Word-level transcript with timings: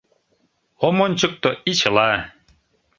—Ом 0.87 0.97
ончыкто, 1.05 1.49
и 1.69 1.71
чыла. 1.79 2.09